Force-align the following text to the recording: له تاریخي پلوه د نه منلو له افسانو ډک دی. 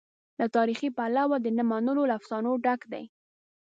له 0.39 0.45
تاریخي 0.55 0.89
پلوه 0.97 1.37
د 1.41 1.47
نه 1.57 1.63
منلو 1.71 2.03
له 2.09 2.13
افسانو 2.19 2.51
ډک 2.65 2.81
دی. 2.91 3.03